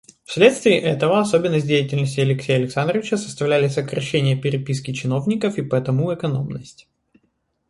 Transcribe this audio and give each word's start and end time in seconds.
Вследствие 0.23 0.79
этого 0.79 1.19
особенность 1.19 1.67
деятельности 1.67 2.21
Алексея 2.21 2.55
Александровича 2.57 3.17
составляли 3.17 3.67
сокращение 3.67 4.35
переписки 4.35 4.91
чиновников 4.93 5.59
и 5.59 5.61
потому 5.61 6.11
экономность. 6.11 6.87